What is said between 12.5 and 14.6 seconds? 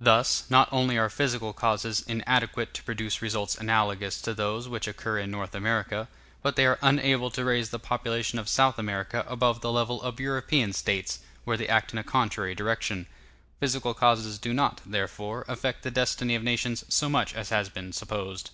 direction. Physical causes do